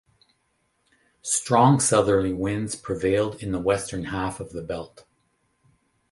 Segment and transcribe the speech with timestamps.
[1.21, 5.05] Strong southerly winds prevailed in the western half of the belt.